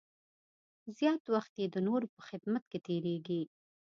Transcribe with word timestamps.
زیات 0.97 1.23
وخت 1.33 1.53
یې 1.61 1.67
د 1.69 1.75
نورو 1.87 2.07
په 2.15 2.21
خدمت 2.29 2.63
کې 2.71 2.79
تېرېږي. 2.87 3.41